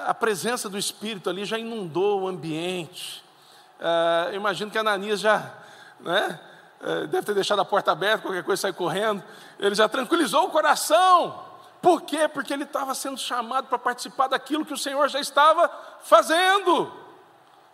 [0.07, 3.25] a presença do Espírito ali já inundou o ambiente.
[3.81, 5.55] Ah, imagino que Ananias já
[6.01, 6.41] né,
[6.81, 9.23] eh, deve ter deixado a porta aberta, qualquer coisa sai correndo.
[9.59, 11.48] Ele já tranquilizou o coração.
[11.81, 12.29] Por quê?
[12.29, 15.71] Porque ele estava sendo chamado para participar daquilo que o Senhor já estava
[16.03, 16.93] fazendo.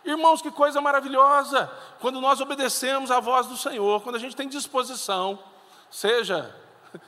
[0.03, 1.69] Irmãos, que coisa maravilhosa!
[1.99, 5.39] Quando nós obedecemos à voz do Senhor, quando a gente tem disposição,
[5.89, 6.55] seja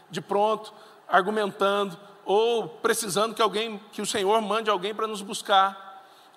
[0.10, 0.74] de pronto,
[1.08, 5.87] argumentando, ou precisando que alguém, que o Senhor mande alguém para nos buscar.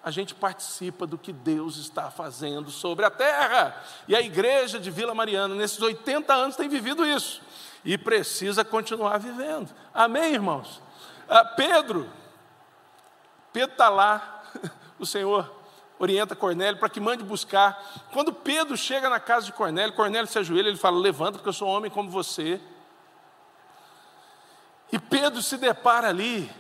[0.03, 3.83] A gente participa do que Deus está fazendo sobre a terra.
[4.09, 7.43] E a igreja de Vila Mariana, nesses 80 anos, tem vivido isso.
[7.85, 9.71] E precisa continuar vivendo.
[9.93, 10.81] Amém, irmãos?
[11.29, 12.11] Ah, Pedro,
[13.53, 14.43] Pedro está lá,
[14.99, 15.61] o Senhor
[15.99, 17.79] orienta Cornélio para que mande buscar.
[18.13, 21.53] Quando Pedro chega na casa de Cornélio, Cornélio se ajoelha, ele fala: Levanta, porque eu
[21.53, 22.61] sou um homem como você.
[24.91, 26.51] E Pedro se depara ali,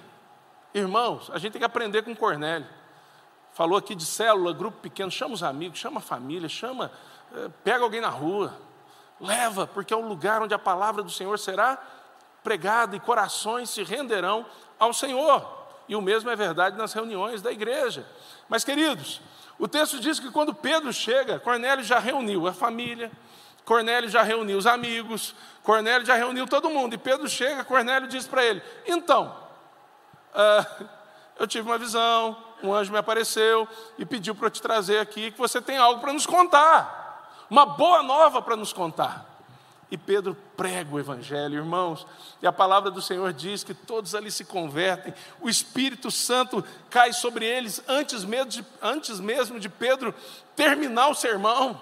[0.72, 2.68] irmãos, a gente tem que aprender com Cornélio.
[3.52, 6.90] Falou aqui de célula, grupo pequeno, chama os amigos, chama a família, chama,
[7.34, 8.54] eh, pega alguém na rua,
[9.20, 11.78] leva, porque é um lugar onde a palavra do Senhor será
[12.42, 14.46] pregada e corações se renderão
[14.78, 15.58] ao Senhor.
[15.88, 18.06] E o mesmo é verdade nas reuniões da igreja.
[18.48, 19.20] Mas, queridos,
[19.58, 23.10] o texto diz que quando Pedro chega, Cornélio já reuniu a família,
[23.64, 26.94] Cornélio já reuniu os amigos, Cornélio já reuniu todo mundo.
[26.94, 29.36] E Pedro chega, Cornélio diz para ele: Então,
[30.32, 30.86] uh,
[31.38, 32.36] eu tive uma visão,
[32.66, 33.66] um anjo me apareceu
[33.98, 37.66] e pediu para eu te trazer aqui que você tem algo para nos contar, uma
[37.66, 39.26] boa nova para nos contar.
[39.90, 42.06] E Pedro prega o Evangelho, irmãos,
[42.40, 47.12] e a palavra do Senhor diz que todos ali se convertem, o Espírito Santo cai
[47.12, 50.14] sobre eles antes mesmo de, antes mesmo de Pedro
[50.54, 51.80] terminar o sermão.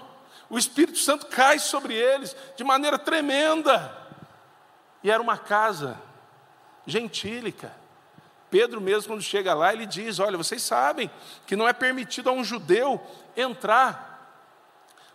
[0.49, 3.95] O Espírito Santo cai sobre eles de maneira tremenda.
[5.05, 6.01] E era uma casa
[6.87, 7.71] gentílica.
[8.51, 11.11] Pedro mesmo, quando chega lá, ele diz: Olha, vocês sabem
[11.47, 13.01] que não é permitido a um judeu
[13.37, 14.07] entrar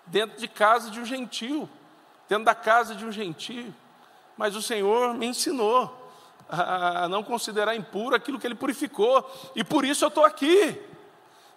[0.06, 1.69] dentro de casa de um gentio
[2.28, 3.74] dentro da casa de um gentio.
[4.36, 6.12] Mas o Senhor me ensinou
[6.50, 10.80] a não considerar impuro aquilo que Ele purificou, e por isso eu estou aqui.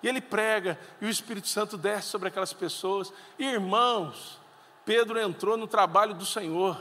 [0.03, 3.12] E ele prega, e o Espírito Santo desce sobre aquelas pessoas.
[3.39, 4.39] Irmãos,
[4.85, 6.79] Pedro entrou no trabalho do Senhor,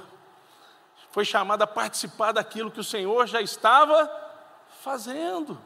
[1.12, 4.06] foi chamado a participar daquilo que o Senhor já estava
[4.86, 5.58] fazendo.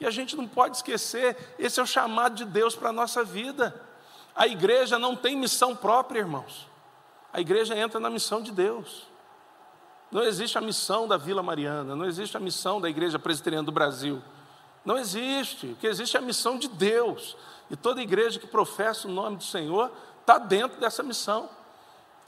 [0.00, 3.22] E a gente não pode esquecer, esse é o chamado de Deus para a nossa
[3.22, 3.80] vida.
[4.34, 6.68] A igreja não tem missão própria, irmãos.
[7.32, 9.06] A igreja entra na missão de Deus.
[10.10, 13.72] Não existe a missão da Vila Mariana, não existe a missão da Igreja Presbiteriana do
[13.72, 14.22] Brasil.
[14.84, 15.68] Não existe.
[15.68, 17.36] O que existe é a missão de Deus.
[17.70, 21.48] E toda igreja que professa o nome do Senhor está dentro dessa missão.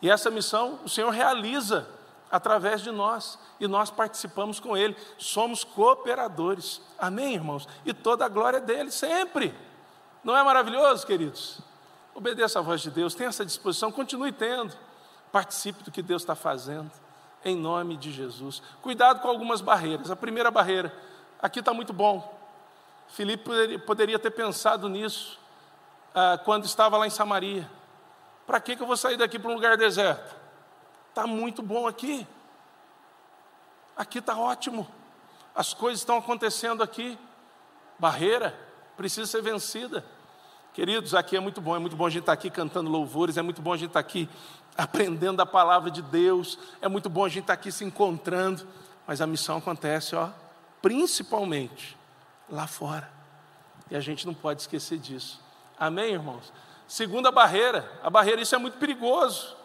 [0.02, 1.88] E essa missão o Senhor realiza
[2.30, 3.38] através de nós.
[3.58, 4.96] E nós participamos com Ele.
[5.16, 6.80] Somos cooperadores.
[6.98, 7.68] Amém, irmãos?
[7.84, 9.54] E toda a glória é dele, sempre.
[10.22, 11.60] Não é maravilhoso, queridos?
[12.14, 14.74] Obedeça a voz de Deus, tenha essa disposição, continue tendo.
[15.30, 16.90] Participe do que Deus está fazendo,
[17.44, 18.60] em nome de Jesus.
[18.82, 20.10] Cuidado com algumas barreiras.
[20.10, 20.92] A primeira barreira,
[21.40, 22.36] aqui está muito bom.
[23.08, 25.38] Filipe poderia, ter pensado nisso
[26.14, 27.70] ah, quando estava lá em Samaria.
[28.46, 30.34] Para que, que eu vou sair daqui para um lugar deserto?
[31.18, 32.24] Está muito bom aqui.
[33.96, 34.86] Aqui está ótimo.
[35.52, 37.18] As coisas estão acontecendo aqui.
[37.98, 38.56] Barreira
[38.96, 40.06] precisa ser vencida.
[40.72, 43.42] Queridos, aqui é muito bom, é muito bom a gente estar aqui cantando louvores, é
[43.42, 44.28] muito bom a gente estar aqui
[44.76, 48.64] aprendendo a palavra de Deus, é muito bom a gente estar aqui se encontrando,
[49.04, 50.30] mas a missão acontece, ó,
[50.80, 51.98] principalmente
[52.48, 53.10] lá fora.
[53.90, 55.42] E a gente não pode esquecer disso.
[55.76, 56.52] Amém, irmãos?
[56.86, 59.57] Segunda barreira, a barreira, isso é muito perigoso.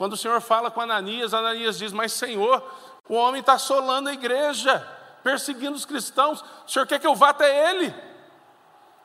[0.00, 2.64] Quando o Senhor fala com Ananias, Ananias diz: Mas Senhor,
[3.06, 4.80] o homem está assolando a igreja,
[5.22, 7.94] perseguindo os cristãos, o Senhor quer que eu vá até ele?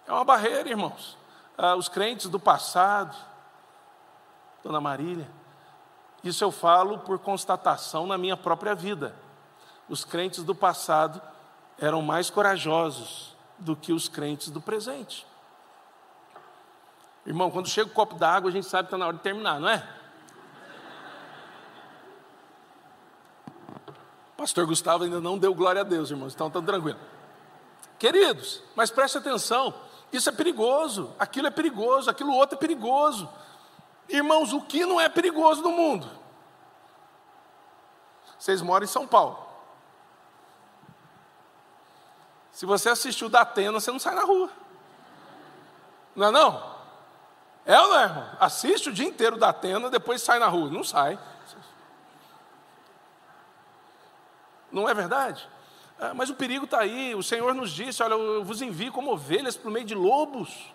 [0.08, 1.18] É uma barreira, irmãos.
[1.58, 3.14] Ah, os crentes do passado,
[4.64, 5.30] Dona Marília,
[6.24, 9.14] isso eu falo por constatação na minha própria vida.
[9.90, 11.22] Os crentes do passado
[11.78, 15.28] eram mais corajosos do que os crentes do presente.
[17.26, 19.60] Irmão, quando chega o copo d'água, a gente sabe que está na hora de terminar,
[19.60, 20.05] não é?
[24.38, 27.00] Pastor Gustavo ainda não deu glória a Deus, irmãos, então está tranquilo.
[27.98, 29.74] Queridos, mas preste atenção,
[30.12, 33.30] isso é perigoso, aquilo é perigoso, aquilo outro é perigoso.
[34.10, 36.10] Irmãos, o que não é perigoso no mundo?
[38.38, 39.40] Vocês moram em São Paulo.
[42.52, 44.50] Se você assistiu da Atena, você não sai na rua.
[46.16, 46.76] Não é não?
[47.66, 48.30] É ou não é, irmão?
[48.40, 50.70] Assiste o dia inteiro da Atena, depois sai na rua.
[50.70, 51.20] Não sai.
[54.72, 55.48] Não é verdade?
[56.00, 57.16] Ah, mas o perigo está aí.
[57.16, 60.74] O Senhor nos disse: Olha, eu vos envio como ovelhas para o meio de lobos.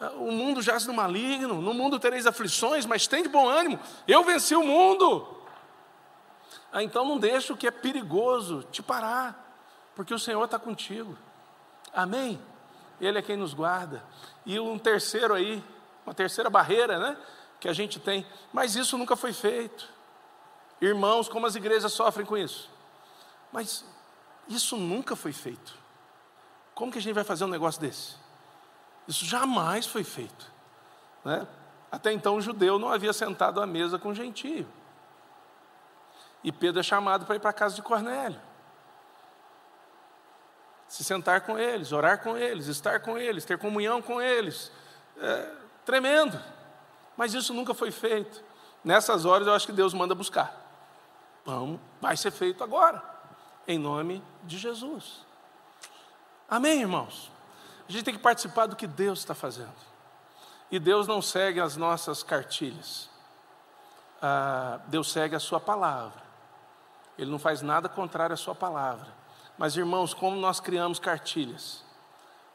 [0.00, 3.78] Ah, o mundo jaz no maligno, no mundo tereis aflições, mas tem de bom ânimo.
[4.06, 5.26] Eu venci o mundo.
[6.72, 9.46] Ah, então não deixe o que é perigoso te parar
[9.96, 11.16] porque o Senhor está contigo.
[11.92, 12.38] Amém?
[13.00, 14.04] Ele é quem nos guarda.
[14.44, 15.64] E um terceiro aí,
[16.04, 17.16] uma terceira barreira, né?
[17.58, 19.88] Que a gente tem, mas isso nunca foi feito.
[20.82, 22.70] Irmãos, como as igrejas sofrem com isso?
[23.52, 23.84] Mas
[24.48, 25.78] isso nunca foi feito.
[26.74, 28.16] Como que a gente vai fazer um negócio desse?
[29.08, 30.52] Isso jamais foi feito.
[31.24, 31.46] Né?
[31.90, 34.66] Até então o judeu não havia sentado à mesa com o gentio.
[36.44, 38.40] E Pedro é chamado para ir para a casa de Cornélio
[40.88, 44.70] se sentar com eles, orar com eles, estar com eles, ter comunhão com eles.
[45.18, 45.50] É
[45.84, 46.38] tremendo.
[47.16, 48.42] Mas isso nunca foi feito.
[48.84, 50.64] Nessas horas eu acho que Deus manda buscar.
[51.44, 53.02] Vamos, vai ser feito agora,
[53.66, 55.24] em nome de Jesus.
[56.48, 57.30] Amém, irmãos?
[57.88, 59.74] A gente tem que participar do que Deus está fazendo.
[60.70, 63.08] E Deus não segue as nossas cartilhas.
[64.20, 66.22] Ah, Deus segue a Sua palavra.
[67.18, 69.08] Ele não faz nada contrário à Sua palavra.
[69.56, 71.84] Mas, irmãos, como nós criamos cartilhas,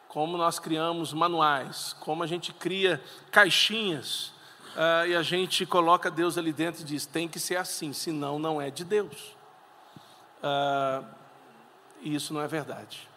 [0.08, 4.34] como nós criamos manuais, como a gente cria caixinhas,
[4.76, 8.38] uh, e a gente coloca Deus ali dentro e diz: tem que ser assim, senão
[8.38, 9.41] não é de Deus.
[10.42, 11.06] Uh,
[12.02, 13.08] e isso não é verdade.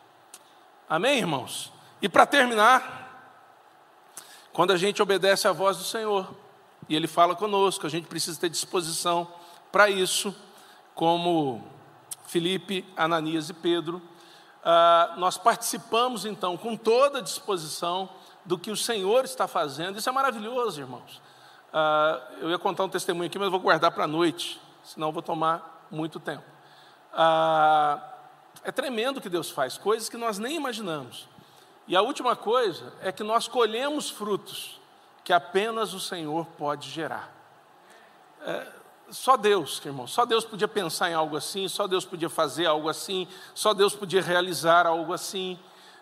[0.88, 1.72] Amém, irmãos?
[2.00, 3.04] E para terminar,
[4.52, 6.34] quando a gente obedece à voz do Senhor,
[6.88, 9.26] e Ele fala conosco, a gente precisa ter disposição
[9.72, 10.34] para isso,
[10.94, 11.64] como
[12.26, 18.08] Felipe, Ananias e Pedro, uh, nós participamos então com toda a disposição
[18.44, 19.98] do que o Senhor está fazendo.
[19.98, 21.22] Isso é maravilhoso, irmãos.
[21.72, 25.22] Uh, eu ia contar um testemunho aqui, mas vou guardar para a noite, senão vou
[25.22, 26.53] tomar muito tempo.
[27.14, 28.00] Uh,
[28.64, 31.28] é tremendo o que Deus faz, coisas que nós nem imaginamos.
[31.86, 34.80] E a última coisa é que nós colhemos frutos
[35.22, 37.32] que apenas o Senhor pode gerar.
[38.42, 38.66] É,
[39.10, 42.88] só Deus, irmão, só Deus podia pensar em algo assim, só Deus podia fazer algo
[42.88, 45.58] assim, só Deus podia realizar algo assim.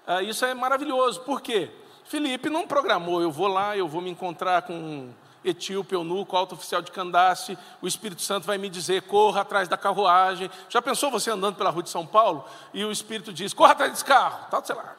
[0.07, 1.71] Ah, isso é maravilhoso, por quê?
[2.05, 5.13] Felipe não programou, eu vou lá, eu vou me encontrar com
[5.45, 9.77] etíope, eunuco, alto oficial de Candace, o Espírito Santo vai me dizer: corra atrás da
[9.77, 10.51] carruagem.
[10.69, 13.93] Já pensou você andando pela rua de São Paulo e o Espírito diz: corra atrás
[13.93, 14.97] desse carro, tal, sei lá.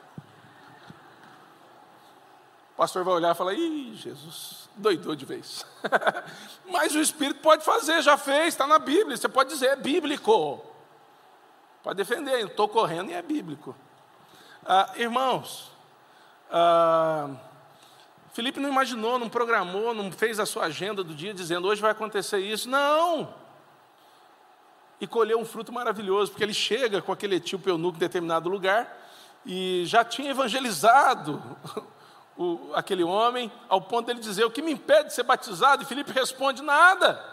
[2.73, 5.65] O pastor vai olhar e falar: ih, Jesus, doidou de vez.
[6.69, 9.15] Mas o Espírito pode fazer, já fez, está na Bíblia.
[9.15, 10.65] Você pode dizer: é bíblico.
[11.83, 13.75] Pode defender, estou correndo e é bíblico.
[14.65, 15.69] Ah, irmãos,
[16.49, 17.29] ah,
[18.33, 21.91] Felipe não imaginou, não programou, não fez a sua agenda do dia dizendo hoje vai
[21.91, 22.67] acontecer isso.
[22.67, 23.31] Não!
[24.99, 29.01] E colheu um fruto maravilhoso, porque ele chega com aquele etíope eunuco em determinado lugar
[29.45, 31.43] e já tinha evangelizado
[32.35, 35.83] o, aquele homem, ao ponto dele dizer: O que me impede de ser batizado?
[35.83, 37.23] E Felipe responde: Nada,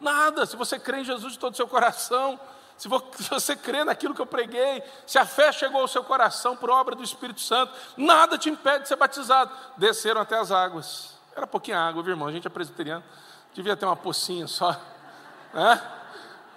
[0.00, 0.46] nada.
[0.46, 2.38] Se você crê em Jesus de todo o seu coração,
[2.78, 6.70] se você crê naquilo que eu preguei, se a fé chegou ao seu coração por
[6.70, 9.50] obra do Espírito Santo, nada te impede de ser batizado.
[9.76, 11.16] Desceram até as águas.
[11.34, 12.28] Era pouquinha água, viu, irmão?
[12.28, 13.04] A gente é presbiteriano,
[13.54, 14.78] devia ter uma pocinha só.
[15.54, 15.80] Né?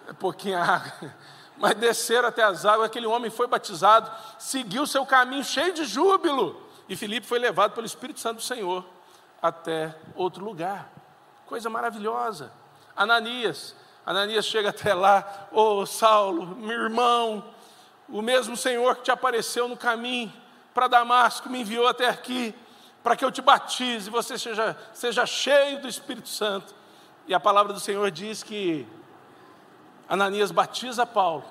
[0.10, 1.16] É pouquinha água.
[1.56, 6.62] Mas desceram até as águas, aquele homem foi batizado, seguiu seu caminho cheio de júbilo.
[6.90, 8.84] E Filipe foi levado pelo Espírito Santo do Senhor
[9.42, 10.90] até outro lugar.
[11.46, 12.52] Coisa maravilhosa.
[12.96, 13.74] Ananias,
[14.06, 17.44] Ananias chega até lá, ô oh, Saulo, meu irmão,
[18.08, 20.32] o mesmo Senhor que te apareceu no caminho
[20.74, 22.56] para Damasco me enviou até aqui,
[23.04, 26.74] para que eu te batize, você seja, seja cheio do Espírito Santo.
[27.28, 28.88] E a palavra do Senhor diz que
[30.08, 31.46] Ananias batiza Paulo,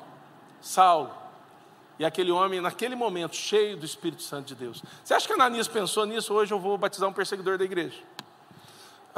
[0.61, 1.14] Saulo,
[1.99, 4.82] e aquele homem, naquele momento, cheio do Espírito Santo de Deus.
[5.05, 6.32] Você acha que Ananias pensou nisso?
[6.32, 7.99] Hoje eu vou batizar um perseguidor da igreja.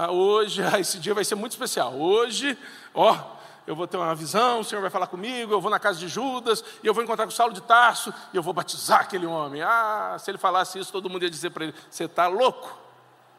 [0.02, 1.92] Ah, hoje, ah, esse dia vai ser muito especial.
[1.92, 2.56] Hoje,
[2.94, 3.18] ó,
[3.66, 6.08] eu vou ter uma visão, o Senhor vai falar comigo, eu vou na casa de
[6.08, 9.60] Judas, e eu vou encontrar com Saulo de Tarso, e eu vou batizar aquele homem.
[9.60, 12.78] Ah, se ele falasse isso, todo mundo ia dizer para ele: Você está louco?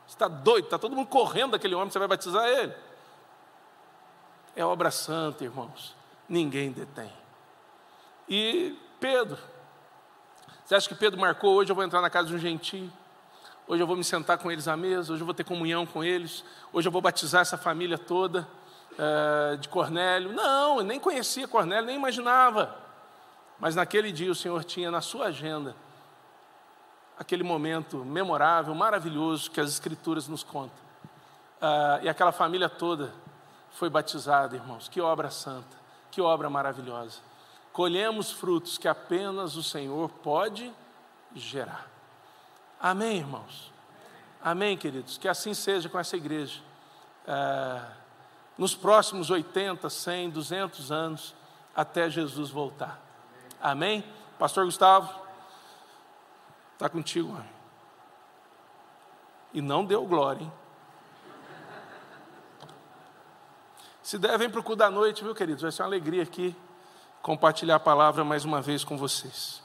[0.06, 0.66] Você está doido?
[0.66, 2.76] Está todo mundo correndo daquele homem, você vai batizar ele.
[4.56, 5.96] É obra santa, irmãos.
[6.30, 7.12] Ninguém detém.
[8.30, 9.40] E Pedro,
[10.64, 12.94] você acha que Pedro marcou hoje eu vou entrar na casa de um gentio?
[13.72, 16.04] Hoje eu vou me sentar com eles à mesa, hoje eu vou ter comunhão com
[16.04, 16.44] eles,
[16.74, 18.46] hoje eu vou batizar essa família toda
[18.92, 20.34] uh, de Cornélio.
[20.34, 22.76] Não, eu nem conhecia Cornélio, nem imaginava.
[23.58, 25.74] Mas naquele dia o Senhor tinha na sua agenda
[27.18, 30.78] aquele momento memorável, maravilhoso que as Escrituras nos contam.
[31.62, 33.14] Uh, e aquela família toda
[33.72, 34.90] foi batizada, irmãos.
[34.90, 35.78] Que obra santa,
[36.12, 37.20] que obra maravilhosa.
[37.72, 40.70] Colhemos frutos que apenas o Senhor pode
[41.34, 41.91] gerar.
[42.82, 43.72] Amém, irmãos?
[44.44, 45.18] Amém, queridos?
[45.18, 46.60] Que assim seja com essa igreja.
[47.28, 47.82] É,
[48.58, 51.36] nos próximos 80, 100, 200 anos,
[51.76, 53.00] até Jesus voltar.
[53.62, 54.04] Amém?
[54.40, 55.14] Pastor Gustavo,
[56.74, 57.40] está contigo.
[59.54, 60.52] E não deu glória, hein?
[64.02, 65.62] Se der, vem para o cu da noite, viu, queridos?
[65.62, 66.56] Vai ser uma alegria aqui
[67.22, 69.62] compartilhar a palavra mais uma vez com vocês.